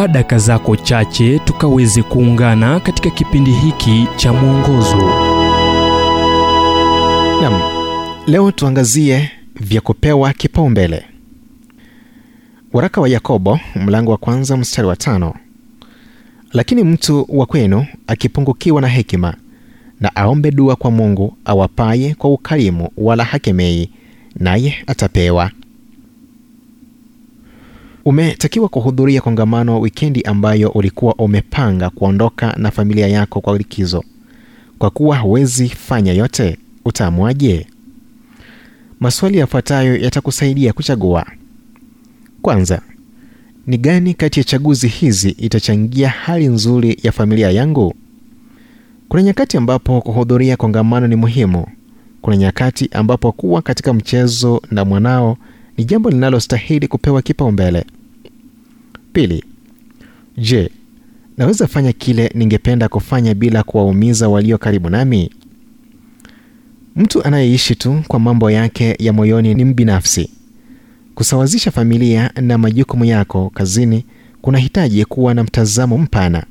chukua 0.00 0.08
daka 0.12 0.38
zako 0.38 0.76
chache 0.76 1.38
tukaweze 1.38 2.02
kuungana 2.02 2.80
katika 2.80 3.10
kipindi 3.10 3.50
hiki 3.52 4.06
cha 4.16 4.32
mwongozo 4.32 4.96
nam 7.42 7.60
leo 8.26 8.50
tuangazie 8.52 9.30
vya 9.54 9.80
kupewa 9.80 10.32
kipaumbele. 10.32 11.04
Waraka 12.72 13.00
wa 13.00 13.08
Yakobo 13.08 13.60
mlango 13.76 14.10
wa 14.10 14.16
kwanza 14.16 14.56
mstari 14.56 14.88
wa 14.88 14.96
tano. 14.96 15.34
Lakini 16.52 16.84
mtu 16.84 17.26
wa 17.28 17.46
kwenu 17.46 17.86
akipungukiwa 18.06 18.80
na 18.80 18.88
hekima, 18.88 19.34
na 20.00 20.16
aombe 20.16 20.50
dua 20.50 20.76
kwa 20.76 20.90
Mungu 20.90 21.36
awapaye 21.44 22.14
kwa 22.14 22.30
ukarimu, 22.32 22.88
wala 22.96 23.24
hakemei, 23.24 23.90
naye 24.36 24.74
atapewa. 24.86 25.50
Umetakiwa 28.04 28.68
kuhudhuria 28.68 29.20
kongamano 29.20 29.80
wikendi 29.80 30.22
ambayo 30.22 30.68
ulikuwa 30.68 31.14
umepanga 31.14 31.90
kuondoka 31.90 32.54
na 32.56 32.70
familia 32.70 33.06
yako 33.08 33.40
kwa 33.40 33.58
likizo. 33.58 34.04
Kwa 34.78 34.90
kuwa 34.90 35.18
huwezi 35.18 35.68
fanya 35.68 36.12
yote, 36.12 36.56
utaamwaje? 36.84 37.66
Maswali 39.00 39.38
yafuatayo 39.38 39.96
yatakusaidia 39.96 40.72
kuchagua. 40.72 41.26
Kwanza, 42.42 42.82
ni 43.66 43.78
gani 43.78 44.14
kati 44.14 44.40
ya 44.40 44.44
chaguzi 44.44 44.88
hizi 44.88 45.30
itachangia 45.30 46.08
hali 46.08 46.46
nzuri 46.46 46.98
ya 47.02 47.12
familia 47.12 47.50
yangu? 47.50 47.94
Kuna 49.08 49.22
nyakati 49.22 49.56
ambapo 49.56 50.00
kuhudhuria 50.00 50.56
kongamano 50.56 51.06
ni 51.06 51.16
muhimu. 51.16 51.66
Kuna 52.22 52.36
nyakati 52.36 52.88
ambapo 52.92 53.32
kuwa 53.32 53.62
katika 53.62 53.92
mchezo 53.94 54.62
na 54.70 54.84
mwanao 54.84 55.36
ni 55.80 55.84
jambo 55.86 56.10
linalostahili 56.10 56.88
kupewa 56.88 57.22
kipaumbele. 57.22 57.84
Pili, 59.12 59.44
je, 60.38 60.70
naweza 61.36 61.66
fanya 61.66 61.92
kile 61.92 62.30
ningependa 62.34 62.88
kufanya 62.88 63.34
bila 63.34 63.62
kuwaumiza 63.62 64.28
walio 64.28 64.58
karibu 64.58 64.90
nami? 64.90 65.30
Mtu 66.96 67.24
anayeishi 67.24 67.74
tu 67.74 68.02
kwa 68.08 68.20
mambo 68.20 68.50
yake 68.50 68.96
ya 68.98 69.12
moyoni 69.12 69.54
ni 69.54 69.64
mbinafsi. 69.64 70.30
Kusawazisha 71.14 71.70
familia 71.70 72.30
na 72.40 72.58
majukumu 72.58 73.04
yako 73.04 73.50
kazini 73.54 74.04
kunahitaji 74.42 75.04
kuwa 75.04 75.34
na 75.34 75.44
mtazamo 75.44 75.98
mpana. 75.98 76.44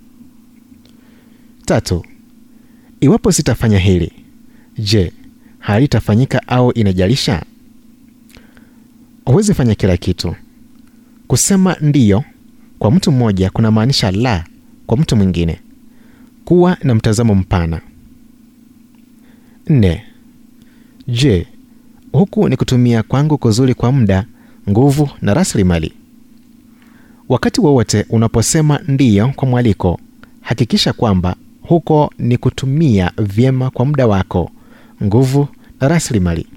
Tatu, 1.65 2.05
iwapo 3.01 3.31
sitafanya 3.31 3.79
hili, 3.79 4.11
je, 4.79 5.11
halitafanyika 5.59 6.47
au 6.47 6.71
inajalisha? 6.71 7.43
Huwezi 9.29 9.53
fanya 9.53 9.75
kila 9.75 9.97
kitu. 9.97 10.35
Kusema 11.27 11.75
ndiyo 11.81 12.23
kwa 12.79 12.91
mtu 12.91 13.11
mmoja 13.11 13.49
kunamaanisha 13.49 14.11
la 14.11 14.45
kwa 14.87 14.97
mtu 14.97 15.15
mwingine. 15.15 15.59
Kuwa 16.45 16.77
na 16.83 16.95
mtazamo 16.95 17.35
mpana. 17.35 17.81
Nne, 19.67 20.03
je, 21.07 21.47
huku 22.11 22.49
ni 22.49 22.57
kutumia 22.57 23.03
kwangu 23.03 23.37
kuzuri 23.37 23.73
kwa 23.73 23.91
muda, 23.91 24.25
nguvu 24.69 25.09
na 25.21 25.33
rasilimali? 25.33 25.93
Wakati 27.29 27.61
wowote 27.61 28.05
unaposema 28.09 28.79
ndiyo 28.87 29.27
kwa 29.35 29.47
mwaliko, 29.47 29.99
hakikisha 30.41 30.93
kwamba 30.93 31.35
huko 31.61 32.13
ni 32.19 32.37
kutumia 32.37 33.11
vyema 33.17 33.69
kwa 33.69 33.85
muda 33.85 34.07
wako, 34.07 34.51
nguvu 35.03 35.47
na 35.81 35.87
rasilimali. 35.87 36.47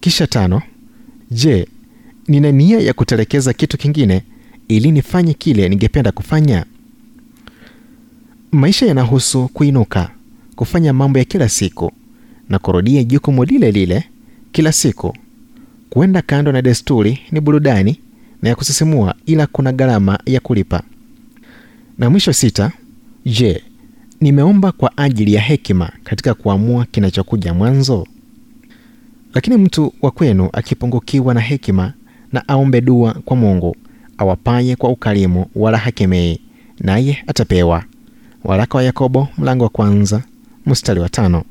Kisha 0.00 0.26
tano, 0.26 0.62
je, 1.32 1.66
nina 2.28 2.52
nia 2.52 2.80
ya 2.80 2.92
kutelekeza 2.92 3.52
kitu 3.52 3.78
kingine 3.78 4.22
ili 4.68 4.90
nifanye 4.90 5.34
kile 5.34 5.68
ningependa 5.68 6.12
kufanya? 6.12 6.64
Maisha 8.52 8.86
yanahusu 8.86 9.48
kuinuka, 9.48 10.10
kufanya 10.56 10.92
mambo 10.92 11.18
ya 11.18 11.24
kila 11.24 11.48
siku 11.48 11.92
na 12.48 12.58
kurudia 12.58 13.04
jukumu 13.04 13.44
lile 13.44 13.70
lile 13.70 14.04
kila 14.52 14.72
siku. 14.72 15.16
Kuenda 15.90 16.22
kando 16.22 16.52
na 16.52 16.62
desturi 16.62 17.18
ni 17.30 17.40
burudani 17.40 18.00
na 18.42 18.48
ya 18.48 18.54
kusisimua, 18.56 19.14
ila 19.26 19.46
kuna 19.46 19.72
gharama 19.72 20.18
ya 20.26 20.40
kulipa. 20.40 20.82
Na 21.98 22.10
mwisho 22.10 22.32
sita, 22.32 22.72
je, 23.26 23.62
nimeomba 24.20 24.72
kwa 24.72 24.96
ajili 24.98 25.34
ya 25.34 25.40
hekima 25.40 25.92
katika 26.04 26.34
kuamua 26.34 26.84
kinachokuja 26.84 27.54
mwanzo? 27.54 28.06
Lakini 29.34 29.56
mtu 29.56 29.92
wa 30.02 30.10
kwenu 30.10 30.48
akipungukiwa 30.52 31.34
na 31.34 31.40
hekima, 31.40 31.92
na 32.32 32.48
aombe 32.48 32.80
dua 32.80 33.14
kwa 33.24 33.36
Mungu 33.36 33.76
awapaye 34.18 34.76
kwa 34.76 34.90
ukarimu, 34.90 35.46
wala 35.54 35.78
hakemei, 35.78 36.40
naye 36.80 37.24
atapewa. 37.26 37.84
Waraka 38.44 38.78
wa 38.78 38.84
Yakobo 38.84 39.28
mlango 39.38 39.64
wa 39.64 39.70
kwanza 39.70 40.22
mstari 40.66 41.00
wa 41.00 41.08
tano. 41.08 41.44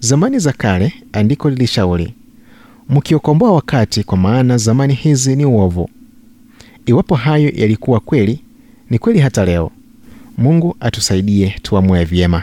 Zamani 0.00 0.38
za 0.38 0.52
kale 0.52 0.92
andiko 1.12 1.50
lilishauri 1.50 2.14
mkiokomboa 2.88 3.52
wakati, 3.52 4.04
kwa 4.04 4.18
maana 4.18 4.58
zamani 4.58 4.94
hizi 4.94 5.36
ni 5.36 5.44
uovu. 5.44 5.90
Iwapo 6.86 7.14
hayo 7.14 7.50
yalikuwa 7.54 8.00
kweli, 8.00 8.40
ni 8.90 8.98
kweli 8.98 9.18
hata 9.18 9.44
leo. 9.44 9.70
Mungu 10.38 10.76
atusaidie 10.80 11.54
tuamue 11.62 12.04
vyema. 12.04 12.42